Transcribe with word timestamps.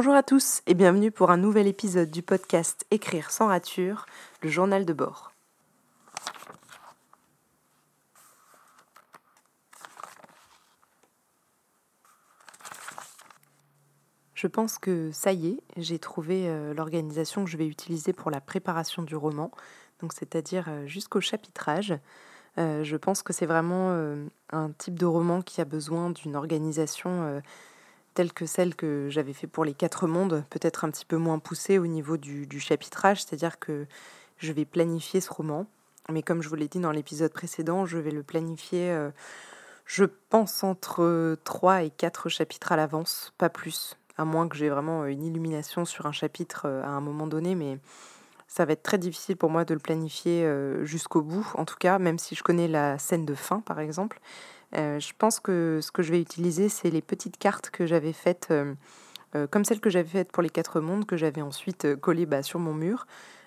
Bonjour 0.00 0.14
à 0.14 0.22
tous 0.22 0.62
et 0.68 0.74
bienvenue 0.74 1.10
pour 1.10 1.32
un 1.32 1.36
nouvel 1.36 1.66
épisode 1.66 2.08
du 2.08 2.22
podcast 2.22 2.86
Écrire 2.92 3.32
sans 3.32 3.48
rature, 3.48 4.06
le 4.42 4.48
journal 4.48 4.84
de 4.84 4.92
bord. 4.92 5.32
Je 14.34 14.46
pense 14.46 14.78
que 14.78 15.10
ça 15.10 15.32
y 15.32 15.48
est, 15.48 15.60
j'ai 15.76 15.98
trouvé 15.98 16.44
euh, 16.46 16.72
l'organisation 16.74 17.44
que 17.44 17.50
je 17.50 17.56
vais 17.56 17.66
utiliser 17.66 18.12
pour 18.12 18.30
la 18.30 18.40
préparation 18.40 19.02
du 19.02 19.16
roman, 19.16 19.50
donc 20.00 20.12
c'est-à-dire 20.12 20.66
euh, 20.68 20.86
jusqu'au 20.86 21.20
chapitrage. 21.20 21.92
Euh, 22.58 22.84
je 22.84 22.96
pense 22.96 23.24
que 23.24 23.32
c'est 23.32 23.46
vraiment 23.46 23.90
un 24.52 24.70
type 24.78 24.96
de 24.96 25.06
roman 25.06 25.42
qui 25.42 25.60
a 25.60 25.64
besoin 25.64 26.10
d'une 26.10 26.36
organisation 26.36 27.42
telle 28.18 28.32
que 28.32 28.46
celle 28.46 28.74
que 28.74 29.06
j'avais 29.10 29.32
fait 29.32 29.46
pour 29.46 29.64
les 29.64 29.74
quatre 29.74 30.08
mondes, 30.08 30.42
peut-être 30.50 30.84
un 30.84 30.90
petit 30.90 31.04
peu 31.04 31.18
moins 31.18 31.38
poussée 31.38 31.78
au 31.78 31.86
niveau 31.86 32.16
du, 32.16 32.58
chapitrage, 32.58 33.22
c'est-à-dire 33.22 33.60
que 33.60 33.86
je 34.38 34.50
vais 34.50 34.64
planifier 34.64 35.20
ce 35.20 35.32
roman, 35.32 35.66
mais 36.10 36.24
comme 36.24 36.42
je 36.42 36.48
vous 36.48 36.56
l'ai 36.56 36.66
dit 36.66 36.80
dans 36.80 36.90
l'épisode 36.90 37.32
précédent, 37.32 37.86
je 37.86 37.96
vais 37.96 38.10
le 38.10 38.24
planifier, 38.24 38.90
euh, 38.90 39.10
je 39.84 40.04
pense, 40.30 40.64
entre 40.64 41.38
trois 41.44 41.84
et 41.84 41.90
quatre 41.90 42.28
chapitres 42.28 42.72
à 42.72 42.76
l'avance, 42.76 43.32
pas 43.38 43.50
plus, 43.50 43.96
à 44.16 44.24
moins 44.24 44.48
que 44.48 44.56
j'ai 44.56 44.68
vraiment 44.68 45.04
une 45.04 45.22
illumination 45.22 45.84
sur 45.84 46.06
un 46.06 46.12
chapitre 46.12 46.62
euh, 46.64 46.82
à 46.82 46.88
un 46.88 47.00
moment 47.00 47.28
donné, 47.28 47.54
mais 47.54 47.78
ça 48.48 48.64
va 48.64 48.72
être 48.72 48.82
très 48.82 48.98
difficile 48.98 49.36
pour 49.36 49.50
moi 49.50 49.64
de 49.64 49.74
le 49.74 49.80
planifier 49.80 50.44
euh, 50.44 50.84
jusqu'au 50.84 51.22
bout, 51.22 51.46
en 51.54 51.64
tout 51.64 51.76
cas, 51.78 52.00
même 52.00 52.18
si 52.18 52.34
je 52.34 52.42
connais 52.42 52.66
la 52.66 52.98
scène 52.98 53.24
de 53.24 53.34
fin, 53.36 53.60
par 53.60 53.78
exemple. 53.78 54.20
Euh, 54.76 55.00
je 55.00 55.12
pense 55.16 55.40
que 55.40 55.80
ce 55.82 55.90
que 55.90 56.02
je 56.02 56.12
vais 56.12 56.20
utiliser, 56.20 56.68
c'est 56.68 56.90
les 56.90 57.02
petites 57.02 57.38
cartes 57.38 57.70
que 57.70 57.86
j'avais 57.86 58.12
faites, 58.12 58.48
euh, 58.50 58.74
euh, 59.34 59.46
comme 59.46 59.64
celles 59.64 59.80
que 59.80 59.90
j'avais 59.90 60.08
faites 60.08 60.32
pour 60.32 60.42
les 60.42 60.50
quatre 60.50 60.80
mondes, 60.80 61.06
que 61.06 61.16
j'avais 61.16 61.42
ensuite 61.42 61.96
collées 61.96 62.26
bah, 62.26 62.42
sur 62.42 62.58
mon 62.58 62.74
mur. 62.74 63.06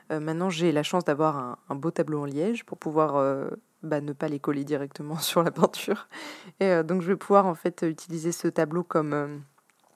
maintenant, 0.10 0.50
j'ai 0.50 0.74
la 0.74 0.84
chance 0.84 1.06
d'avoir 1.06 1.58
un, 1.70 1.76
beau 1.76 1.90
tableau 1.90 2.22
en 2.22 2.26
liège 2.26 2.66
pour 2.66 2.78
pouvoir 2.78 3.14
bah, 3.82 4.02
ne 4.02 4.12
pas 4.12 4.28
les 4.28 4.40
coller 4.40 4.66
directement 4.66 5.18
sur 5.20 5.42
la 5.42 5.52
peinture. 5.52 6.10
Et 6.60 6.84
donc, 6.84 7.02
je 7.02 7.08
vais 7.08 7.16
pouvoir 7.16 7.46
en 7.46 7.56
fait 7.56 7.84
utiliser 7.84 8.34
ce 8.34 8.50
tableau 8.50 8.84
comme 8.84 9.42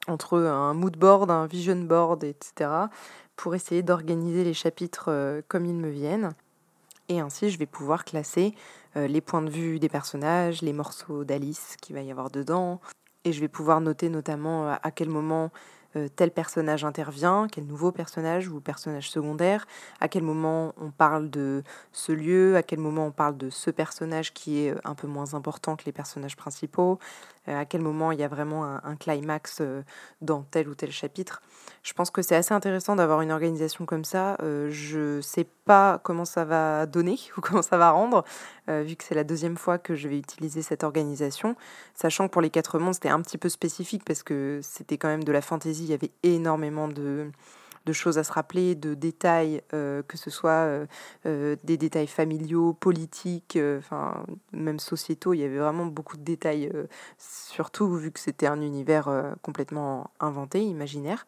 entre 0.07 0.37
un 0.39 0.73
mood 0.73 0.95
board, 0.95 1.31
un 1.31 1.47
vision 1.47 1.75
board, 1.75 2.23
etc., 2.23 2.69
pour 3.35 3.55
essayer 3.55 3.83
d'organiser 3.83 4.45
les 4.45 4.53
chapitres 4.53 5.41
comme 5.49 5.65
ils 5.65 5.75
me 5.75 5.89
viennent. 5.89 6.33
Et 7.09 7.19
ainsi, 7.19 7.49
je 7.49 7.59
vais 7.59 7.65
pouvoir 7.65 8.05
classer 8.05 8.53
euh, 8.97 9.07
les 9.07 9.21
points 9.21 9.41
de 9.41 9.49
vue 9.49 9.79
des 9.79 9.89
personnages, 9.89 10.61
les 10.61 10.73
morceaux 10.73 11.23
d'Alice 11.23 11.77
qu'il 11.81 11.95
va 11.95 12.01
y 12.01 12.11
avoir 12.11 12.31
dedans. 12.31 12.81
Et 13.23 13.33
je 13.33 13.39
vais 13.41 13.47
pouvoir 13.47 13.81
noter 13.81 14.09
notamment 14.09 14.69
euh, 14.69 14.75
à 14.81 14.91
quel 14.91 15.09
moment 15.09 15.51
euh, 15.95 16.07
tel 16.15 16.31
personnage 16.31 16.83
intervient, 16.83 17.47
quel 17.51 17.65
nouveau 17.65 17.91
personnage 17.91 18.47
ou 18.47 18.59
personnage 18.59 19.09
secondaire, 19.09 19.65
à 19.99 20.07
quel 20.07 20.23
moment 20.23 20.73
on 20.79 20.91
parle 20.91 21.29
de 21.29 21.63
ce 21.91 22.11
lieu, 22.11 22.55
à 22.55 22.63
quel 22.63 22.79
moment 22.79 23.07
on 23.07 23.11
parle 23.11 23.37
de 23.37 23.49
ce 23.49 23.71
personnage 23.71 24.33
qui 24.33 24.59
est 24.59 24.75
un 24.83 24.95
peu 24.95 25.07
moins 25.07 25.33
important 25.33 25.75
que 25.75 25.85
les 25.85 25.91
personnages 25.91 26.35
principaux, 26.35 26.99
euh, 27.47 27.59
à 27.59 27.65
quel 27.65 27.81
moment 27.81 28.11
il 28.11 28.19
y 28.19 28.23
a 28.23 28.27
vraiment 28.27 28.65
un, 28.65 28.95
climax 28.95 29.59
euh, 29.61 29.83
dans 30.21 30.41
tel 30.43 30.67
ou 30.67 30.75
tel 30.75 30.91
chapitre. 30.91 31.41
Je 31.83 31.93
pense 31.93 32.09
que 32.09 32.21
c'est 32.21 32.35
assez 32.35 32.53
intéressant 32.53 32.95
d'avoir 32.95 33.21
une 33.21 33.31
organisation 33.31 33.85
comme 33.85 34.05
ça. 34.05 34.37
Euh, 34.41 34.69
je 34.71 35.17
ne 35.17 35.21
sais 35.21 35.45
pas 35.65 35.99
comment 36.03 36.25
ça 36.25 36.43
va 36.45 36.85
donner 36.85 37.19
ou 37.37 37.41
comment 37.41 37.61
ça 37.61 37.77
va 37.77 37.91
rendre, 37.91 38.23
vu 38.67 38.95
que 38.95 39.03
c'est 39.03 39.13
la 39.13 39.23
deuxième 39.23 39.57
fois 39.57 39.77
que 39.77 39.93
je 39.93 40.07
vais 40.07 40.17
utiliser 40.17 40.63
cette 40.63 40.83
organisation, 40.83 41.55
sachant 41.93 42.27
que 42.27 42.33
pour 42.33 42.41
les 42.41 42.49
quatre 42.49 42.79
mondes, 42.79 42.95
c'était 42.95 43.09
un 43.09 43.21
petit 43.21 43.37
peu 43.37 43.49
spécifique 43.49 44.03
parce 44.03 44.23
que 44.23 44.59
c'était 44.63 44.97
quand 44.97 45.07
même 45.07 45.23
de 45.23 45.31
la 45.31 45.41
fantaisie, 45.41 45.84
il 45.85 45.91
y 45.91 45.93
avait 45.93 46.11
énormément 46.23 46.87
de 46.87 47.31
choses 47.93 48.17
à 48.17 48.23
se 48.23 48.31
rappeler, 48.31 48.75
de 48.75 48.93
détails, 48.93 49.61
euh, 49.73 50.01
que 50.03 50.17
ce 50.17 50.29
soit 50.29 50.51
euh, 50.51 50.85
euh, 51.25 51.55
des 51.63 51.77
détails 51.77 52.07
familiaux, 52.07 52.73
politiques, 52.73 53.57
même 54.51 54.79
sociétaux. 54.79 55.33
Il 55.33 55.39
y 55.39 55.43
avait 55.43 55.59
vraiment 55.59 55.85
beaucoup 55.85 56.17
de 56.17 56.23
détails, 56.23 56.71
surtout 57.17 57.95
vu 57.95 58.11
que 58.11 58.19
c'était 58.19 58.47
un 58.47 58.61
univers 58.61 59.35
complètement 59.41 60.09
inventé, 60.19 60.63
imaginaire. 60.63 61.25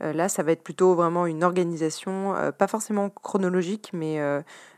Là, 0.00 0.28
ça 0.28 0.42
va 0.42 0.52
être 0.52 0.62
plutôt 0.62 0.94
vraiment 0.94 1.26
une 1.26 1.44
organisation, 1.44 2.34
pas 2.56 2.66
forcément 2.66 3.10
chronologique, 3.10 3.90
mais 3.92 4.18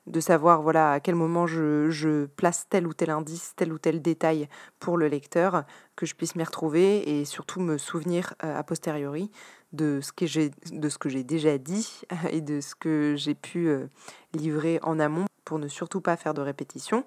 de 0.06 0.20
savoir 0.20 0.62
voilà 0.62 0.92
à 0.92 1.00
quel 1.00 1.14
moment 1.14 1.46
je, 1.46 2.26
place 2.26 2.66
tel 2.68 2.86
ou 2.86 2.92
tel 2.92 3.10
indice, 3.10 3.54
tel 3.56 3.72
ou 3.72 3.78
tel 3.78 4.02
détail 4.02 4.48
pour 4.80 4.96
le 4.96 5.08
lecteur, 5.08 5.64
que 5.96 6.06
je 6.06 6.14
puisse 6.14 6.34
m'y 6.34 6.44
retrouver 6.44 7.18
et 7.18 7.24
surtout 7.24 7.60
me 7.60 7.78
souvenir 7.78 8.34
a 8.40 8.62
posteriori 8.62 9.30
de 9.72 10.00
ce 10.02 10.12
que 10.12 10.26
j'ai 10.26 10.50
de 10.70 10.88
ce 10.88 10.98
que 10.98 11.08
j'ai 11.08 11.24
déjà 11.24 11.58
dit 11.58 12.02
et 12.30 12.40
de 12.40 12.60
ce 12.60 12.74
que 12.74 13.14
j'ai 13.16 13.34
pu 13.34 13.68
euh, 13.68 13.86
livrer 14.34 14.78
en 14.82 14.98
amont 15.00 15.26
pour 15.44 15.58
ne 15.58 15.68
surtout 15.68 16.00
pas 16.00 16.16
faire 16.16 16.34
de 16.34 16.40
répétition 16.40 17.04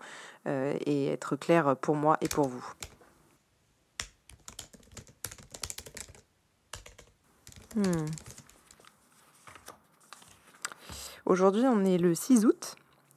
euh, 0.47 0.73
et 0.85 1.07
être 1.07 1.35
clair 1.35 1.75
pour 1.77 1.95
moi 1.95 2.17
et 2.21 2.27
pour 2.27 2.47
vous. 2.47 2.65
Hmm. 7.75 8.05
Aujourd'hui, 11.25 11.63
on 11.65 11.83
est 11.83 11.97
le 11.97 12.15
6 12.15 12.45
août 12.45 12.75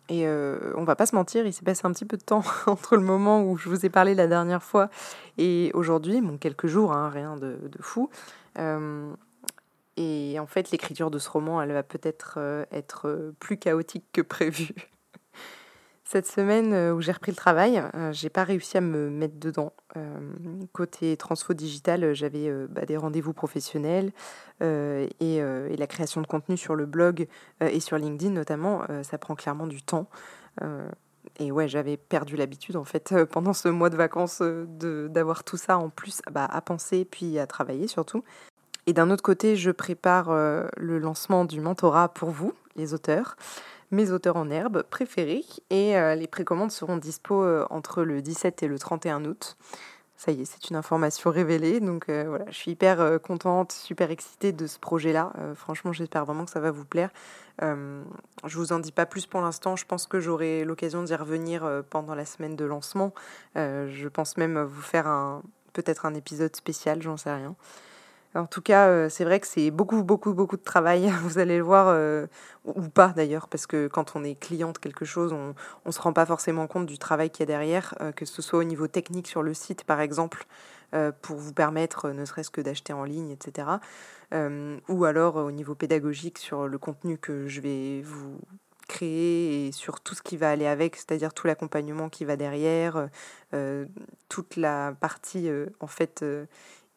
et 0.08 0.26
euh, 0.26 0.72
on 0.76 0.84
va 0.84 0.96
pas 0.96 1.06
se 1.06 1.14
mentir, 1.14 1.46
il 1.46 1.52
s'est 1.52 1.64
passé 1.64 1.82
un 1.84 1.92
petit 1.92 2.06
peu 2.06 2.16
de 2.16 2.22
temps 2.22 2.42
entre 2.66 2.96
le 2.96 3.02
moment 3.02 3.42
où 3.42 3.56
je 3.56 3.69
vous 3.69 3.84
ai 3.84 3.91
parlé 3.91 4.14
la 4.14 4.26
dernière 4.26 4.62
fois 4.62 4.91
et 5.36 5.70
aujourd'hui, 5.74 6.20
bon, 6.20 6.38
quelques 6.38 6.66
jours, 6.66 6.92
hein, 6.92 7.10
rien 7.10 7.36
de, 7.36 7.58
fou. 7.80 8.10
Et 9.98 10.38
en 10.38 10.46
fait, 10.46 10.70
l'écriture 10.70 11.10
de 11.10 11.19
ce 11.19 11.28
roman, 11.28 11.60
elle 11.60 11.72
va 11.72 11.82
peut-être 11.82 12.34
euh, 12.36 12.64
être 12.70 13.08
euh, 13.08 13.34
plus 13.40 13.56
chaotique 13.56 14.04
que 14.12 14.20
prévu. 14.20 14.72
Cette 16.10 16.26
semaine 16.26 16.72
euh, 16.72 16.94
où 16.94 17.02
j'ai 17.02 17.12
repris 17.12 17.32
le 17.32 17.36
travail, 17.36 17.82
j'ai 18.12 18.30
pas 18.30 18.42
réussi 18.42 18.78
à 18.78 18.80
me 18.80 19.10
mettre 19.10 19.38
dedans. 19.38 19.74
côté 20.72 21.19
transfo 21.19 21.52
digital, 21.52 22.14
j'avais 22.14 22.50
bah, 22.70 22.86
des 22.86 22.96
rendez-vous 22.96 23.34
professionnels 23.34 24.12
et, 24.62 25.42
la 25.42 25.86
création 25.86 26.22
de 26.22 26.26
contenu 26.26 26.56
sur 26.56 26.74
le 26.74 26.86
blog 26.86 27.28
et 27.60 27.80
sur 27.80 27.98
LinkedIn 27.98 28.32
notamment, 28.32 28.82
ça 29.02 29.19
prend 29.19 29.34
clairement 29.34 29.66
du 29.66 29.82
temps. 29.82 30.08
et 31.38 31.52
ouais, 31.52 31.69
j'avais 31.69 31.98
perdu 31.98 32.36
l'habitude 32.36 32.76
en 32.76 32.84
fait 32.84 33.14
pendant 33.26 33.52
ce 33.52 33.69
mois 33.69 33.90
de 33.90 33.96
vacances 33.96 34.40
d'avoir 34.40 35.44
tout 35.44 35.58
ça 35.58 35.76
en 35.76 35.90
plus 35.90 36.22
bah, 36.30 36.46
à 36.50 36.62
penser 36.62 37.04
puis 37.04 37.38
à 37.38 37.46
travailler 37.46 37.86
surtout. 37.86 38.25
Et 38.88 38.94
d'un 38.94 39.10
autre 39.10 39.22
côté, 39.22 39.54
je 39.54 39.70
prépare 39.70 40.30
euh, 40.30 40.66
le 40.78 40.98
lancement 40.98 41.44
du 41.44 41.60
mentorat 41.60 42.08
pour 42.08 42.30
vous, 42.30 42.54
les 42.75 42.94
auteurs, 42.94 43.36
mes 43.91 44.10
auteurs 44.10 44.37
en 44.37 44.50
herbe 44.50 44.82
préférés. 44.82 45.44
Et 45.71 45.97
euh, 45.97 46.15
les 46.15 46.26
précommandes 46.26 46.71
seront 46.71 46.97
dispo 46.97 47.43
euh, 47.43 47.66
entre 47.71 48.03
le 48.03 48.22
17 48.22 48.62
et 48.62 48.69
le 48.69 48.78
31 48.78 49.25
août. 49.25 49.56
Ça 50.16 50.32
y 50.32 50.43
est, 50.43 50.44
c'est 50.44 50.71
une 50.71 50.76
information 50.76 51.31
révélée. 51.31 51.78
Donc 51.78 52.10
voilà, 52.10 52.44
je 52.49 52.56
suis 52.56 52.72
hyper 52.72 53.21
contente, 53.22 53.71
super 53.71 54.10
excitée 54.10 54.50
de 54.50 54.66
ce 54.66 54.76
projet-là. 54.81 55.32
franchement, 55.54 55.93
j'espère 55.93 56.25
vraiment 56.25 56.44
que 56.44 56.50
ça 56.50 56.59
va 56.59 56.72
vous 56.72 56.84
plaire. 56.84 57.10
je 57.62 58.59
vous 58.59 58.72
en 58.72 58.81
dis 58.81 58.91
pas 58.91 59.06
plus 59.06 59.26
pour 59.26 59.41
l'instant. 59.41 59.76
Je 59.76 59.84
pense 59.84 60.09
que 60.09 60.19
j'aurai 60.19 60.65
l'occasion 60.65 61.05
d'y 61.05 61.15
revenir 61.15 61.84
pendant 61.91 62.16
la 62.16 62.25
semaine 62.25 62.56
de 62.56 62.65
lancement. 62.65 63.15
je 63.55 64.09
pense 64.09 64.37
même 64.37 64.60
vous 64.60 64.82
faire 64.82 65.06
un 65.06 65.41
peut-être 65.72 66.06
un 66.06 66.15
épisode 66.15 66.56
spécial, 66.56 67.00
j'en 67.03 67.16
sais 67.16 67.32
rien. 67.32 67.55
En 68.34 68.46
tout 68.46 68.60
cas, 68.60 68.88
euh, 68.88 69.08
c'est 69.08 69.24
vrai 69.24 69.40
que 69.40 69.46
c'est 69.46 69.70
beaucoup, 69.70 70.02
beaucoup, 70.02 70.34
beaucoup 70.34 70.56
de 70.56 70.62
travail. 70.62 71.10
Vous 71.22 71.38
allez 71.38 71.56
le 71.56 71.64
voir, 71.64 71.88
euh, 71.88 72.26
ou 72.64 72.88
pas 72.88 73.08
d'ailleurs, 73.08 73.48
parce 73.48 73.66
que 73.66 73.88
quand 73.88 74.16
on 74.16 74.24
est 74.24 74.38
client 74.38 74.72
de 74.72 74.78
quelque 74.78 75.04
chose, 75.04 75.32
on 75.32 75.54
ne 75.86 75.90
se 75.90 76.00
rend 76.00 76.12
pas 76.12 76.26
forcément 76.26 76.66
compte 76.66 76.86
du 76.86 76.98
travail 76.98 77.30
qu'il 77.30 77.40
y 77.40 77.42
a 77.44 77.46
derrière, 77.46 77.94
euh, 78.00 78.12
que 78.12 78.26
ce 78.26 78.42
soit 78.42 78.58
au 78.58 78.64
niveau 78.64 78.86
technique 78.86 79.26
sur 79.26 79.42
le 79.42 79.54
site, 79.54 79.84
par 79.84 80.00
exemple, 80.00 80.46
pour 81.20 81.36
vous 81.36 81.52
permettre 81.52 82.08
ne 82.08 82.25
serait-ce 82.25 82.50
que 82.50 82.62
d'acheter 82.62 82.94
en 82.94 83.04
ligne, 83.04 83.30
etc. 83.30 83.69
ou 84.88 85.04
alors 85.04 85.36
au 85.36 85.50
niveau 85.50 85.74
pédagogique 85.74 86.38
sur 86.38 86.66
le 86.66 86.78
contenu 86.78 87.19
que 87.19 87.46
je 87.46 87.60
vais 87.60 88.00
vous 88.00 88.40
créer 88.88 89.66
et 89.66 89.72
sur 89.72 90.00
tout 90.00 90.14
ce 90.14 90.22
qui 90.22 90.38
va 90.38 90.50
aller 90.50 90.66
avec, 90.66 90.96
c'est-à-dire 90.96 91.34
tout 91.34 91.46
l'accompagnement 91.46 92.08
qui 92.08 92.24
va 92.24 92.36
derrière, 92.36 93.10
toute 94.31 94.56
la 94.56 94.94
partie 94.98 95.50
en 95.81 95.88
fait 95.88 96.24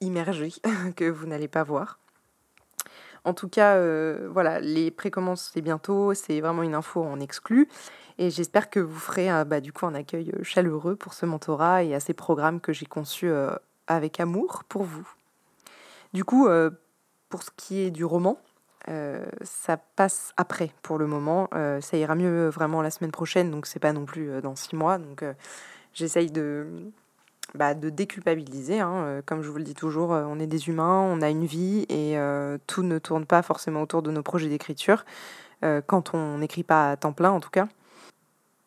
que 0.96 1.10
vous 1.10 1.28
n'allez 1.28 1.48
pas 1.48 1.64
voir. 1.64 2.00
En 3.24 3.34
tout 3.34 3.50
cas, 3.50 3.76
euh, 3.76 4.28
voilà, 4.32 4.60
les 4.60 4.90
précommandes 4.90 5.38
c'est 5.38 5.62
bientôt, 5.62 6.14
c'est 6.14 6.42
vraiment 6.42 6.64
une 6.64 6.74
info 6.74 7.04
en 7.04 7.20
exclu. 7.20 7.68
Et 8.18 8.30
j'espère 8.30 8.70
que 8.70 8.80
vous 8.80 9.00
ferez 9.00 9.32
euh, 9.32 9.44
bah, 9.46 9.62
du 9.62 9.72
coup 9.72 9.86
un 9.86 9.94
accueil 9.94 10.32
euh, 10.32 10.44
chaleureux 10.44 10.96
pour 10.96 11.14
ce 11.14 11.26
mentorat 11.26 11.84
et 11.84 11.94
à 11.94 12.00
ces 12.00 12.14
programmes 12.14 12.60
que 12.60 12.74
j'ai 12.74 12.86
conçus 12.86 13.32
avec 13.88 14.20
amour 14.20 14.64
pour 14.68 14.84
vous. 14.84 15.08
Du 16.14 16.26
coup, 16.26 16.48
pour 17.30 17.44
ce 17.44 17.52
qui 17.56 17.80
est 17.80 17.92
du 17.92 18.04
roman, 18.04 18.38
ça 19.44 19.78
passe 19.78 20.34
après 20.36 20.72
pour 20.82 20.98
le 20.98 21.08
moment. 21.08 21.50
ça 21.80 21.98
ira 21.98 22.16
mieux 22.16 22.50
vraiment 22.50 22.82
la 22.82 22.92
semaine 22.92 23.12
prochaine, 23.12 23.50
donc 23.50 23.66
c'est 23.66 23.80
pas 23.80 23.94
non 23.94 24.06
plus 24.06 24.42
dans 24.42 24.56
six 24.56 24.76
mois. 24.76 24.98
Donc 24.98 25.24
j'essaye 25.94 26.32
de 26.32 26.92
bah, 27.56 27.74
de 27.74 27.90
déculpabiliser. 27.90 28.80
Hein. 28.80 29.22
Comme 29.26 29.42
je 29.42 29.50
vous 29.50 29.58
le 29.58 29.64
dis 29.64 29.74
toujours, 29.74 30.10
on 30.10 30.40
est 30.40 30.48
des 30.48 30.70
humains, 30.70 31.02
on 31.02 31.22
a 31.22 31.30
une 31.30 31.46
vie 31.46 31.86
et 31.90 32.18
tout 32.68 32.84
ne 32.84 33.00
tourne 33.00 33.26
pas 33.26 33.42
forcément 33.42 33.82
autour 33.82 34.02
de 34.02 34.12
nos 34.12 34.24
projets 34.24 34.50
d'écriture, 34.50 35.06
quand 35.88 36.14
on 36.14 36.38
n'écrit 36.38 36.64
pas 36.64 36.92
à 36.92 36.98
temps 36.98 37.14
plein 37.14 37.32
en 37.32 37.40
tout 37.40 37.50
cas. 37.50 37.68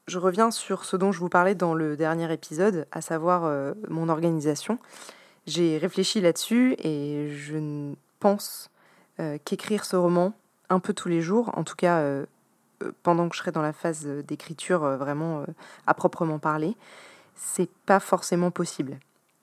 Je 0.07 0.19
reviens 0.19 0.51
sur 0.51 0.85
ce 0.85 0.97
dont 0.97 1.13
je 1.13 1.19
vous 1.19 1.31
parlais 1.31 1.55
dans 1.55 1.73
le 1.73 1.97
dernier 1.97 2.31
épisode, 2.33 2.87
à 2.93 3.01
savoir 3.01 3.75
mon 3.89 4.09
organisation. 4.09 4.79
J'ai 5.47 5.79
réfléchi 5.79 6.21
là-dessus 6.21 6.75
et 6.79 7.31
je 7.31 7.95
pense 8.21 8.71
qu'écrire 9.45 9.85
ce 9.85 9.97
roman 9.97 10.35
un 10.69 10.79
peu 10.79 10.93
tous 10.93 11.09
les 11.09 11.23
jours, 11.23 11.51
en 11.57 11.65
tout 11.65 11.77
cas 11.77 12.03
pendant 13.03 13.29
que 13.29 13.35
je 13.35 13.41
serai 13.41 13.51
dans 13.51 13.63
la 13.63 13.73
phase 13.73 14.07
d'écriture 14.07 14.81
vraiment 14.99 15.45
à 15.87 15.95
proprement 15.95 16.39
parler, 16.39 16.77
c'est 17.35 17.71
pas 17.87 18.01
forcément 18.01 18.51
possible. 18.51 18.99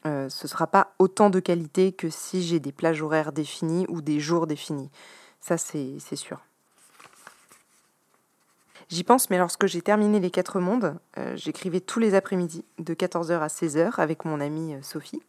Euh, 0.06 0.30
ce 0.30 0.48
sera 0.48 0.68
pas 0.68 0.94
autant 0.98 1.30
de 1.30 1.40
qualité 1.40 1.92
que 1.92 2.10
si 2.10 2.42
j'ai 2.42 2.60
des 2.60 2.72
plages 2.72 3.02
horaires 3.02 3.32
définies 3.32 3.86
ou 3.88 4.02
des 4.02 4.20
jours 4.20 4.48
définis. 4.48 4.90
Ça, 5.40 5.58
c'est 5.58 6.00
sûr. 6.16 6.40
J'y 8.90 9.04
pense, 9.04 9.30
mais 9.30 9.38
lorsque 9.38 9.68
j'ai 9.68 9.82
terminé 9.82 10.20
Les 10.20 10.32
Quatre 10.32 10.60
Mondes, 10.60 11.00
euh, 11.18 11.36
j'écrivais 11.38 11.80
tous 11.80 12.00
les 12.00 12.14
après-midi 12.14 12.66
de 12.78 12.94
14h 12.94 13.40
à 13.40 13.48
16h 13.48 14.00
avec 14.00 14.26
mon 14.26 14.42
amie 14.42 14.74
euh, 14.74 14.82
Sophie. 14.82 15.22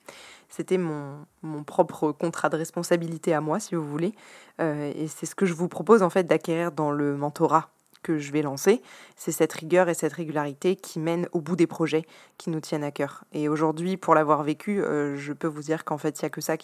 C'était 0.48 0.78
mon, 0.78 1.24
mon, 1.42 1.62
propre 1.64 2.12
contrat 2.12 2.48
de 2.48 2.56
responsabilité 2.56 3.32
à 3.32 3.40
moi, 3.40 3.60
si 3.60 3.74
vous 3.74 3.88
voulez. 3.88 4.14
Et 4.58 5.08
c'est 5.08 5.24
ce 5.24 5.34
que 5.34 5.46
je 5.46 5.54
vous 5.54 5.66
propose 5.66 6.02
en 6.02 6.10
fait 6.10 6.24
d'acquérir 6.24 6.72
dans 6.72 6.90
le 6.90 7.16
mentorat 7.16 7.70
que 8.02 8.18
je 8.18 8.32
vais 8.32 8.42
lancer, 8.42 8.82
c'est 9.16 9.32
cette 9.32 9.52
rigueur 9.52 9.88
et 9.88 9.94
cette 9.94 10.12
régularité 10.12 10.76
qui 10.76 10.98
mènent 10.98 11.28
au 11.32 11.40
bout 11.40 11.56
des 11.56 11.66
projets 11.66 12.04
qui 12.38 12.50
nous 12.50 12.60
tiennent 12.60 12.84
à 12.84 12.90
cœur. 12.90 13.24
Et 13.32 13.48
aujourd'hui, 13.48 13.96
pour 13.96 14.14
l'avoir 14.14 14.42
vécu, 14.42 14.82
euh, 14.82 15.16
je 15.16 15.32
peux 15.32 15.46
vous 15.46 15.62
dire 15.62 15.84
qu'en 15.84 15.98
fait, 15.98 16.18
il 16.18 16.24
n'y 16.24 16.26
a 16.26 16.30
que 16.30 16.40
ça 16.40 16.56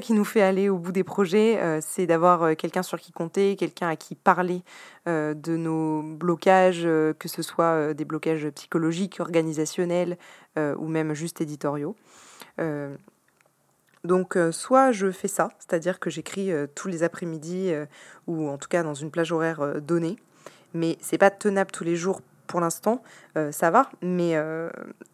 qui 0.00 0.12
nous 0.12 0.24
fait 0.24 0.42
aller 0.42 0.68
au 0.68 0.78
bout 0.78 0.92
des 0.92 1.04
projets, 1.04 1.60
euh, 1.60 1.80
c'est 1.80 2.06
d'avoir 2.06 2.42
euh, 2.42 2.54
quelqu'un 2.54 2.82
sur 2.82 3.00
qui 3.00 3.12
compter, 3.12 3.56
quelqu'un 3.56 3.88
à 3.88 3.96
qui 3.96 4.14
parler 4.14 4.62
de 5.06 5.56
nos 5.56 6.00
blocages, 6.00 6.84
que 6.84 7.26
ce 7.26 7.42
soit 7.42 7.92
des 7.92 8.04
blocages 8.04 8.48
psychologiques, 8.50 9.18
organisationnels 9.18 10.16
ou 10.56 10.86
même 10.86 11.12
juste 11.12 11.40
éditoriaux. 11.40 11.96
Donc 14.04 14.36
euh, 14.36 14.50
soit 14.50 14.90
je 14.90 15.10
fais 15.10 15.28
ça, 15.28 15.50
c'est-à-dire 15.58 16.00
que 16.00 16.10
j'écris 16.10 16.50
euh, 16.50 16.66
tous 16.74 16.88
les 16.88 17.04
après-midi 17.04 17.72
euh, 17.72 17.86
ou 18.26 18.48
en 18.48 18.58
tout 18.58 18.68
cas 18.68 18.82
dans 18.82 18.94
une 18.94 19.10
plage 19.10 19.30
horaire 19.30 19.80
donnée, 19.80 20.16
mais 20.74 20.98
c'est 21.00 21.18
pas 21.18 21.30
tenable 21.30 21.70
tous 21.70 21.84
les 21.84 21.94
jours 21.94 22.20
pour 22.52 22.60
l'instant, 22.60 23.02
ça 23.50 23.70
va, 23.70 23.88
mais 24.02 24.36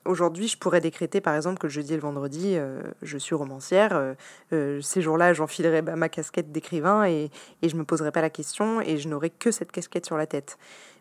aujourd'hui 0.05 0.49
je 0.49 0.59
pourrais 0.59 0.81
décréter 0.81 1.21
par 1.21 1.37
exemple 1.37 1.59
que 1.59 1.69
jeudi 1.69 1.93
et 1.93 1.97
le 1.97 2.03
vendredi 2.03 2.59
je 3.01 3.17
suis 3.17 3.37
romancière, 3.37 4.17
ces 4.51 5.01
jours-là 5.01 5.33
j'enfilerai 5.35 5.83
ma 5.83 6.09
casquette 6.09 6.51
d'écrivain 6.51 7.05
et, 7.05 7.31
et 7.63 7.69
je 7.69 7.77
me 7.77 7.85
poserai 7.85 8.11
pas 8.11 8.23
la 8.23 8.31
question 8.31 8.81
et 8.81 8.99
je 8.99 9.09
n'aurai 9.09 9.31
que 9.31 9.53
cette 9.53 9.71
casquette 9.71 10.05
sur 10.05 10.17
la 10.17 10.27
tête. 10.27 10.59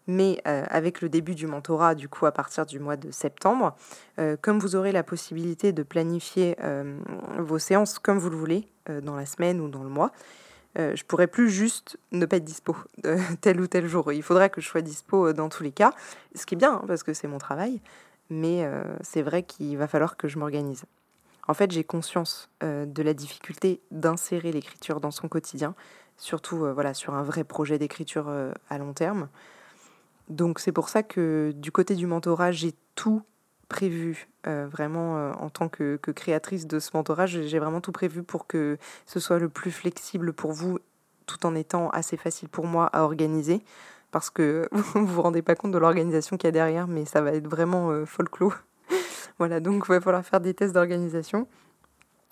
Mais 0.08 0.42
euh, 0.48 0.64
avec 0.70 1.02
le 1.02 1.10
début 1.10 1.36
du 1.36 1.48
mentorat, 1.48 1.94
du 1.94 2.08
coup, 2.08 2.26
à 2.26 2.32
partir 2.32 2.66
du 2.66 2.80
mois 2.80 2.96
de 2.96 3.12
septembre, 3.12 3.76
euh, 4.20 4.38
comme 4.42 4.58
vous 4.58 4.76
aurez 4.76 4.94
la 4.94 5.04
possibilité 5.04 5.74
de 5.74 5.84
planifier 5.84 6.56
euh, 6.64 6.98
vos 7.40 7.60
séances 7.60 8.00
comme 8.00 8.18
vous 8.18 8.30
le 8.30 8.38
voulez, 8.38 8.68
dans 9.04 9.18
la 9.18 9.26
semaine 9.26 9.60
ou 9.60 9.68
dans 9.68 9.84
le 9.84 9.90
mois, 9.90 10.14
je 10.76 11.04
pourrais 11.04 11.28
plus 11.28 11.50
juste 11.50 11.98
ne 12.12 12.26
pas 12.26 12.38
être 12.38 12.44
dispo 12.44 12.76
tel 13.42 13.60
ou 13.60 13.68
tel 13.68 13.88
jour. 13.88 14.12
Il 14.12 14.24
faudrait 14.24 14.50
que 14.50 14.62
je 14.62 14.68
sois 14.68 14.82
dispo 14.82 15.34
dans 15.34 15.50
tous 15.50 15.64
les 15.64 15.72
cas, 15.72 15.94
ce 16.36 16.46
qui 16.46 16.56
est 16.56 16.58
bien 16.58 16.74
hein, 16.74 16.84
parce 16.88 17.04
que 17.04 17.14
c'est 17.14 17.28
mon 17.28 17.40
travail, 17.40 17.82
mais 18.30 18.70
c'est 19.02 19.22
vrai 19.24 19.44
qu'il 19.44 19.78
va 19.78 19.88
falloir 19.88 20.18
que 20.18 20.28
je 20.28 20.38
m'organise. 20.38 20.86
En 21.48 21.54
fait, 21.54 21.72
j'ai 21.72 21.84
conscience 21.84 22.50
de 22.62 23.02
la 23.02 23.14
difficulté 23.14 23.82
d'insérer 23.90 24.52
l'écriture 24.52 25.00
dans 25.00 25.12
son 25.12 25.28
quotidien, 25.28 25.74
surtout 26.18 26.58
voilà, 26.74 26.94
sur 26.94 27.16
un 27.16 27.24
vrai 27.24 27.44
projet 27.44 27.80
d'écriture 27.80 28.32
à 28.70 28.78
long 28.78 28.94
terme. 28.94 29.30
Donc 30.30 30.60
c'est 30.60 30.72
pour 30.72 30.90
ça 30.90 31.04
que 31.04 31.54
du 31.56 31.72
côté 31.72 31.96
du 31.96 32.06
mentorat, 32.06 32.52
j'ai 32.52 32.74
tout 32.96 33.22
prévu, 33.68 34.28
euh, 34.48 34.68
vraiment 34.70 35.18
euh, 35.18 35.32
en 35.34 35.50
tant 35.50 35.70
que, 35.70 35.98
créatrice 35.98 36.68
de 36.68 36.80
ce 36.80 36.92
mentorat, 36.94 37.26
j'ai 37.26 37.60
vraiment 37.60 37.82
tout 37.82 37.92
prévu 37.92 38.24
pour 38.24 38.48
que 38.48 38.78
ce 39.06 39.20
soit 39.20 39.40
le 39.40 39.50
plus 39.50 39.72
flexible 39.72 40.34
pour 40.34 40.54
vous, 40.54 40.80
tout 41.26 41.46
en 41.46 41.56
étant 41.56 41.90
assez 41.90 42.18
facile 42.18 42.50
pour 42.50 42.66
moi 42.66 42.88
à 42.88 43.04
organiser, 43.04 43.62
parce 44.12 44.30
que 44.30 44.68
vous 44.72 45.06
vous 45.06 45.22
rendez 45.22 45.42
pas 45.42 45.56
compte 45.56 45.72
de 45.72 45.78
l'organisation 45.78 46.38
qu'il 46.38 46.48
y 46.48 46.50
a 46.50 46.52
derrière, 46.52 46.88
mais 46.88 47.06
ça 47.06 47.22
va 47.22 47.34
être 47.34 47.48
vraiment 47.48 47.92
euh, 47.92 48.06
folklore. 48.06 48.56
voilà, 49.40 49.60
donc 49.60 49.84
il 49.88 49.90
va 49.90 50.02
falloir 50.02 50.26
faire 50.26 50.42
des 50.42 50.54
tests 50.54 50.74
d'organisation. 50.74 51.48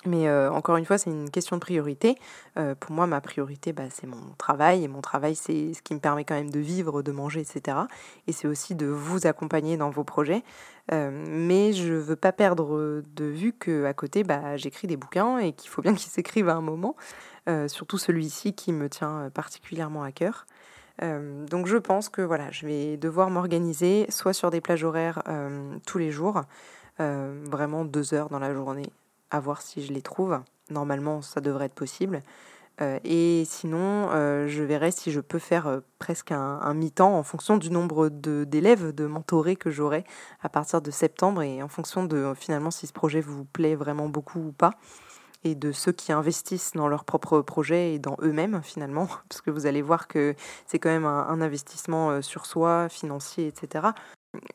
Mais 0.05 0.27
euh, 0.27 0.51
encore 0.51 0.77
une 0.77 0.85
fois, 0.85 0.97
c'est 0.97 1.09
une 1.09 1.29
question 1.29 1.55
de 1.55 1.61
priorité. 1.61 2.15
Euh, 2.57 2.75
pour 2.75 2.91
moi, 2.91 3.07
ma 3.07 3.21
priorité, 3.21 3.73
bah, 3.73 3.89
c'est 3.89 4.07
mon 4.07 4.33
travail. 4.37 4.83
Et 4.83 4.87
mon 4.87 5.01
travail, 5.01 5.35
c'est 5.35 5.73
ce 5.73 5.81
qui 5.81 5.93
me 5.95 5.99
permet 5.99 6.23
quand 6.25 6.35
même 6.35 6.51
de 6.51 6.59
vivre, 6.59 7.01
de 7.01 7.11
manger, 7.11 7.41
etc. 7.41 7.77
Et 8.27 8.31
c'est 8.31 8.47
aussi 8.47 8.75
de 8.75 8.85
vous 8.85 9.27
accompagner 9.27 9.77
dans 9.77 9.89
vos 9.89 10.03
projets. 10.03 10.43
Euh, 10.91 11.09
mais 11.27 11.73
je 11.73 11.93
ne 11.93 11.97
veux 11.97 12.15
pas 12.15 12.31
perdre 12.31 13.01
de 13.15 13.25
vue 13.25 13.53
qu'à 13.53 13.93
côté, 13.93 14.23
bah, 14.23 14.57
j'écris 14.57 14.87
des 14.87 14.97
bouquins 14.97 15.39
et 15.39 15.53
qu'il 15.53 15.69
faut 15.69 15.81
bien 15.81 15.93
qu'ils 15.95 16.11
s'écrivent 16.11 16.49
à 16.49 16.55
un 16.55 16.61
moment. 16.61 16.95
surtout 17.67 17.97
celui-ci 17.97 18.53
qui 18.53 18.73
me 18.73 18.89
tient 18.89 19.29
particulièrement 19.33 20.03
à 20.03 20.11
cœur. 20.11 20.45
donc 21.01 21.67
je 21.67 21.77
pense 21.77 22.09
que 22.09 22.21
voilà, 22.23 22.49
je 22.51 22.65
vais 22.65 22.97
devoir 22.97 23.29
m'organiser 23.29 24.07
soit 24.09 24.33
sur 24.33 24.49
des 24.49 24.61
plages 24.61 24.83
horaires 24.83 25.21
tous 25.85 25.99
les 25.99 26.09
jours, 26.09 26.41
vraiment 26.97 27.85
deux 27.85 28.15
heures 28.15 28.29
dans 28.29 28.39
la 28.39 28.51
journée, 28.51 28.89
à 29.35 29.39
voir 29.39 29.61
si 29.61 29.83
je 29.83 29.93
les 29.93 30.01
trouve. 30.01 30.39
Normalement, 30.69 31.21
ça 31.21 31.41
devrait 31.41 31.65
être 31.65 31.75
possible. 31.75 32.21
Euh, 32.81 32.99
et 33.05 33.43
sinon, 33.45 34.09
euh, 34.11 34.47
je 34.47 34.61
verrai 34.61 34.91
si 34.91 35.11
je 35.11 35.21
peux 35.21 35.39
faire 35.39 35.67
euh, 35.67 35.79
presque 35.97 36.31
un, 36.31 36.73
mi-temps 36.73 37.17
en 37.17 37.23
fonction 37.23 37.57
du 37.57 37.69
nombre 37.69 38.09
d'élèves, 38.09 38.93
de, 38.93 39.05
mentorés 39.05 39.55
que 39.55 39.71
j'aurai 39.71 40.03
à 40.41 40.49
partir 40.49 40.81
de 40.81 40.91
septembre 40.91 41.41
et 41.41 41.63
en 41.63 41.69
fonction 41.69 42.03
de 42.03 42.33
finalement 42.35 42.71
si 42.71 42.85
ce 42.85 42.93
projet 42.93 43.21
vous 43.21 43.45
plaît 43.45 43.75
vraiment 43.75 44.09
beaucoup 44.09 44.39
ou 44.39 44.51
pas. 44.51 44.71
Et 45.45 45.55
de 45.55 45.71
ceux 45.71 45.91
qui 45.91 46.11
investissent 46.11 46.71
dans 46.73 46.87
leur 46.87 47.05
propre 47.05 47.39
projet 47.41 47.93
et 47.93 47.99
dans 47.99 48.17
eux-mêmes 48.21 48.61
finalement, 48.63 49.07
parce 49.29 49.41
que 49.41 49.51
vous 49.51 49.67
allez 49.67 49.81
voir 49.81 50.07
que 50.07 50.35
c'est 50.65 50.79
quand 50.79 50.89
même 50.89 51.05
un 51.05 51.39
investissement 51.39 52.21
sur 52.21 52.45
soi, 52.45 52.89
financier, 52.89 53.47
etc 53.47 53.89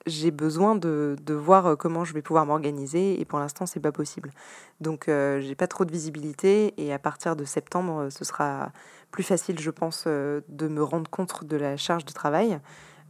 j'ai 0.06 0.30
besoin 0.30 0.75
de, 0.75 1.16
de, 1.25 1.34
voir 1.34 1.66
euh, 1.66 1.76
comment 1.76 2.04
je 2.04 2.14
vais 2.14 2.22
pouvoir 2.22 2.46
m'organiser 2.46 3.20
et 3.20 3.25
pour 3.25 3.38
l'instant 3.38 3.66
c'est 3.66 3.80
pas 3.80 3.92
possible. 3.92 4.30
Donc 4.80 5.08
euh, 5.08 5.40
j'ai 5.40 5.54
pas 5.54 5.66
trop 5.66 5.84
de 5.84 5.92
visibilité 5.92 6.75
et 6.76 6.92
à 6.92 6.99
partir 6.99 7.37
de 7.37 7.44
septembre 7.44 8.08
ce 8.10 8.25
sera 8.25 8.72
plus 9.10 9.22
facile 9.22 9.58
je 9.58 9.70
pense 9.70 10.04
euh, 10.06 10.40
de 10.49 10.68
me 10.68 10.82
rendre 10.82 11.10
compte 11.10 11.44
de 11.44 11.56
la 11.56 11.76
charge 11.76 12.04
de 12.04 12.12
travail. 12.12 12.58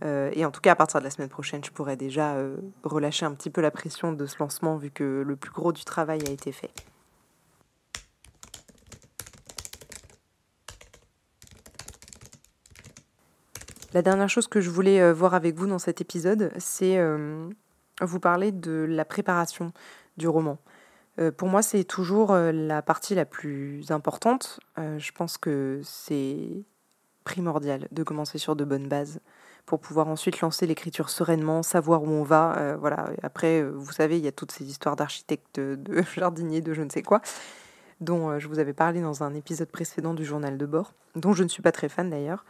et 0.03 0.45
en 0.47 0.51
tout 0.51 0.63
cas 0.63 0.73
à 0.73 0.77
partir 0.77 1.01
de 1.01 1.05
la 1.05 1.11
semaine 1.11 1.29
prochaine 1.29 1.63
je 1.63 1.71
pourrais 1.71 1.97
déjà 1.97 2.35
relâcher 2.85 3.27
un 3.27 3.35
petit 3.35 3.51
peu 3.51 3.61
la 3.61 3.71
pression 3.71 4.13
de 4.15 4.27
ce 4.27 4.37
lancement 4.39 4.77
vu 4.79 4.91
que 4.91 5.23
le 5.27 5.37
plus 5.37 5.53
gros 5.53 5.73
du 5.73 5.85
travail 5.85 6.21
a 6.27 6.31
été 6.31 6.53
fait. 6.53 6.71
La 13.93 14.03
dernière 14.03 14.29
chose 14.29 14.47
que 14.47 14.61
je 14.61 14.71
voulais 14.71 15.01
euh, 15.01 15.13
voir 15.13 15.35
avec 15.35 15.57
vous 15.57 15.67
dans 15.67 15.81
cet 15.81 16.01
épisode, 16.01 16.53
c'est 16.59 16.97
euh, 16.97 17.49
vous 18.01 18.21
parler 18.21 18.53
de 18.53 18.87
la 18.89 19.05
préparation 19.05 19.73
du 20.17 20.29
roman. 20.29 20.59
Euh, 21.19 21.33
pour 21.33 21.49
moi, 21.49 21.61
c'est 21.61 21.83
toujours 21.83 22.33
la 22.33 22.83
partie 22.83 23.17
la 23.17 23.25
plus 23.25 23.91
importante. 23.91 24.61
je 24.77 25.11
pense 25.11 25.39
que 25.39 25.81
c'est 25.83 26.63
primordial 27.25 27.89
de 27.91 28.03
commencer 28.05 28.39
sur 28.39 28.55
de 28.55 28.65
bonnes 28.65 28.89
bases 28.89 29.21
pour 29.67 29.81
pouvoir 29.81 30.07
ensuite 30.07 30.41
lancer 30.41 30.69
l'écriture 30.69 31.11
sereinement, 31.11 31.65
savoir 31.65 32.05
où 32.05 32.09
on 32.09 32.23
va. 32.23 32.77
voilà. 32.77 33.11
Après, 33.25 33.63
vous 33.63 33.93
savez, 33.93 34.19
il 34.19 34.25
y 34.25 34.29
a 34.29 34.33
toutes 34.33 34.53
ces 34.53 34.65
histoires 34.65 34.95
d'architectes, 34.95 35.59
de 35.59 36.03
jardiniers, 36.15 36.61
de 36.61 36.75
je 36.75 36.83
ne 36.83 36.91
sais 36.91 37.03
quoi, 37.03 37.21
dont 38.01 38.39
je 38.39 38.47
vous 38.47 38.61
avais 38.61 38.73
parlé 38.73 39.01
dans 39.01 39.25
un 39.25 39.35
épisode 39.35 39.69
précédent 39.69 40.15
du 40.15 40.25
journal 40.25 40.57
de 40.57 40.67
bord, 40.67 40.95
dont 41.17 41.33
je 41.33 41.43
ne 41.43 41.49
suis 41.49 41.63
pas 41.63 41.73
très 41.73 41.89
fan 41.89 42.09
d'ailleurs. 42.09 42.45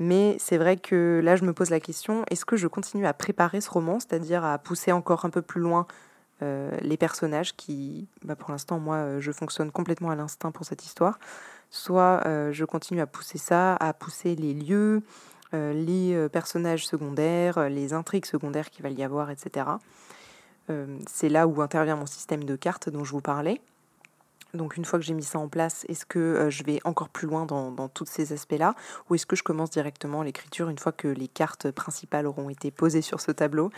Mais 0.00 0.36
c'est 0.40 0.56
vrai 0.56 0.78
que 0.78 1.20
là, 1.22 1.36
je 1.36 1.44
me 1.44 1.52
pose 1.52 1.68
la 1.68 1.78
question, 1.78 2.24
est-ce 2.30 2.46
que 2.46 2.56
je 2.56 2.66
continue 2.66 3.06
à 3.06 3.12
préparer 3.12 3.60
ce 3.60 3.70
roman, 3.70 4.00
c'est-à-dire 4.00 4.44
à 4.46 4.56
pousser 4.58 4.92
encore 4.92 5.26
un 5.26 5.30
peu 5.30 5.42
plus 5.42 5.60
loin 5.60 5.86
euh, 6.42 6.70
les 6.80 6.96
personnages 6.96 7.54
qui, 7.54 8.08
bah, 8.24 8.34
pour 8.34 8.50
l'instant, 8.50 8.78
moi, 8.80 8.96
euh, 8.96 9.20
je 9.20 9.30
fonctionne 9.30 9.70
complètement 9.70 10.08
à 10.08 10.14
l'instinct 10.14 10.52
pour 10.52 10.64
cette 10.64 10.86
histoire, 10.86 11.18
soit 11.68 12.22
euh, 12.24 12.50
je 12.50 12.64
continue 12.64 13.02
à 13.02 13.06
pousser 13.06 13.36
ça, 13.36 13.74
à 13.76 13.92
pousser 13.92 14.34
les 14.34 14.54
lieux, 14.54 15.02
les 15.52 16.28
personnages 16.32 16.86
secondaires, 16.86 17.68
les 17.68 17.92
intrigues 17.92 18.24
secondaires 18.24 18.70
qu'il 18.70 18.84
va 18.84 18.88
y 18.88 19.02
avoir, 19.02 19.30
etc. 19.30 19.66
c'est 21.08 21.28
là 21.28 21.48
où 21.48 21.60
intervient 21.60 21.96
mon 21.96 22.06
système 22.06 22.44
de 22.44 22.54
cartes 22.54 22.88
dont 22.88 23.02
je 23.02 23.10
vous 23.10 23.20
parlais. 23.20 23.60
Donc 24.54 24.76
une 24.76 24.84
fois 24.84 24.98
que 24.98 25.04
j'ai 25.04 25.14
mis 25.14 25.22
ça 25.22 25.38
en 25.38 25.48
place, 25.48 25.84
est-ce 25.88 26.04
que 26.04 26.18
euh, 26.18 26.50
je 26.50 26.64
vais 26.64 26.80
encore 26.84 27.08
plus 27.08 27.28
loin 27.28 27.46
dans, 27.46 27.88
tous 27.88 28.06
ces 28.06 28.32
aspects-là 28.32 28.74
ou 29.08 29.14
est-ce 29.14 29.26
que 29.26 29.36
je 29.36 29.42
commence 29.42 29.70
directement 29.70 30.22
l'écriture 30.22 30.68
une 30.68 30.78
fois 30.78 30.92
que 30.92 31.08
les 31.08 31.28
cartes 31.28 31.70
principales 31.70 32.26
auront 32.26 32.48
été 32.50 32.70
posées 32.70 33.02
sur 33.02 33.20
ce 33.20 33.30
tableau? 33.30 33.70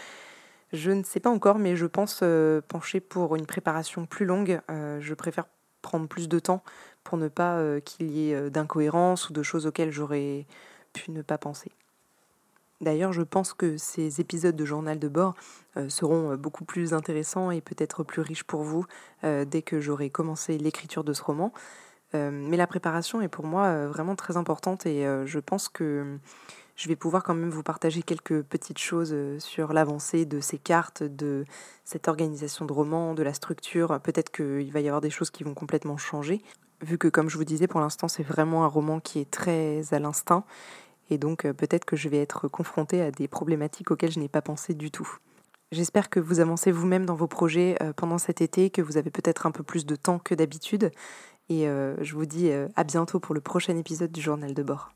Je 0.73 0.91
ne 0.91 1.02
sais 1.02 1.21
pas 1.21 1.31
encore, 1.31 1.59
mais 1.59 1.76
je 1.76 1.87
pense 1.87 2.25
pencher 2.69 3.00
pour 3.00 3.37
une 3.37 3.45
préparation 3.45 4.07
plus 4.07 4.25
longue. 4.25 4.61
je 4.71 5.14
préfère 5.14 5.45
prendre 5.83 6.09
plus 6.09 6.29
de 6.29 6.38
temps 6.38 6.62
pour 7.05 7.19
ne 7.19 7.29
pas 7.29 7.61
qu'il 7.83 8.11
y 8.11 8.33
ait 8.33 8.50
d'incohérences 8.50 9.29
ou 9.29 9.35
de 9.35 9.43
choses 9.43 9.67
auxquelles 9.67 9.91
j'aurais 9.91 10.47
pu 10.95 11.11
ne 11.11 11.21
pas 11.21 11.37
penser. 11.37 11.73
D'ailleurs, 12.83 13.12
je 13.12 13.23
pense 13.23 13.55
que 13.55 13.77
ces 13.77 14.21
épisodes 14.21 14.57
de 14.57 14.65
journal 14.65 14.99
de 14.99 15.09
bord 15.09 15.35
euh, 15.77 15.89
seront 15.89 16.33
euh, 16.33 16.37
beaucoup 16.37 16.65
plus 16.65 16.93
intéressants 16.93 17.53
et 17.53 17.61
peut-être 17.61 18.03
plus 18.03 18.21
riches 18.21 18.43
pour 18.43 18.62
vous 18.62 18.85
euh, 19.23 19.45
dès 19.45 19.62
que 19.62 19.81
j'aurai 19.81 20.11
commencé 20.11 20.59
l'écriture 20.59 21.05
de 21.05 21.12
ce 21.12 21.23
roman. 21.23 21.53
mais 22.15 22.59
la 22.59 22.67
préparation 22.67 23.23
est 23.23 23.29
pour 23.29 23.47
moi 23.47 23.87
vraiment 23.87 24.17
très 24.17 24.37
importante 24.37 24.85
et 24.85 25.07
je 25.25 25.39
pense 25.39 25.71
que 25.71 26.19
je 26.77 26.89
vais 26.89 26.97
pouvoir 26.97 27.23
quand 27.23 27.35
même 27.35 27.49
vous 27.49 27.62
partager 27.62 28.03
quelques 28.03 28.43
petites 28.43 28.77
choses 28.77 29.17
sur 29.39 29.73
l'avancée 29.73 30.27
de 30.27 30.39
ces 30.39 30.59
cartes, 30.59 31.03
de 31.03 31.47
cette 31.87 32.09
organisation 32.09 32.67
de 32.67 32.73
roman, 32.75 33.15
de 33.15 33.23
la 33.23 33.33
structure. 33.33 33.99
Peut-être 34.01 34.31
qu'il 34.31 34.71
va 34.71 34.81
y 34.81 34.89
avoir 34.89 35.01
des 35.01 35.09
choses 35.09 35.31
qui 35.31 35.43
vont 35.43 35.55
complètement 35.55 35.97
changer, 35.97 36.43
vu 36.83 36.99
que 36.99 37.09
comme 37.09 37.31
je 37.31 37.39
vous 37.39 37.45
disais, 37.45 37.67
pour 37.67 37.81
l'instant 37.81 38.09
c'est 38.09 38.23
vraiment 38.23 38.62
un 38.65 38.69
roman 38.69 39.01
qui 39.01 39.19
est 39.19 39.31
très 39.31 39.83
à 39.93 39.99
l'instinct 39.99 40.45
et 41.11 41.19
donc 41.19 41.45
euh, 41.45 41.53
peut-être 41.53 41.85
que 41.85 41.97
je 41.97 42.09
vais 42.09 42.19
être 42.19 42.49
confrontée 42.49 43.03
à 43.03 43.11
des 43.11 43.29
problématiques 43.29 43.91
auxquelles 43.91 44.13
je 44.13 44.21
n'ai 44.21 44.29
pas 44.29 44.43
pensé 44.43 44.75
du 44.75 44.91
tout. 44.91 45.19
J'espère 45.71 46.11
que 46.11 46.21
vous 46.21 46.41
avancez 46.41 46.71
vous-même 46.71 47.07
dans 47.07 47.15
vos 47.15 47.27
projets 47.27 47.77
euh, 47.83 47.93
pendant 47.93 48.19
cet 48.19 48.41
été, 48.41 48.71
que 48.71 48.83
vous 48.83 48.97
avez 48.97 49.11
peut-être 49.11 49.47
un 49.47 49.51
peu 49.51 49.63
plus 49.63 49.87
de 49.87 49.97
temps 49.97 50.19
que 50.19 50.35
d'habitude. 50.35 50.91
Et 51.49 51.69
euh, 51.69 51.97
je 52.03 52.15
vous 52.15 52.27
dis 52.27 52.51
à 52.77 52.85
bientôt 52.85 53.21
pour 53.21 53.35
le 53.35 53.41
prochain 53.41 53.77
épisode 53.77 54.13
du 54.13 54.21
journal 54.21 54.55
de 54.55 54.63
bord. 54.63 54.93